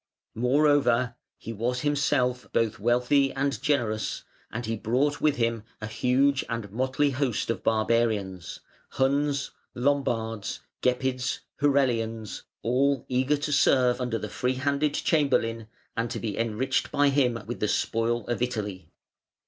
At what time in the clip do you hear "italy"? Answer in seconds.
18.41-18.89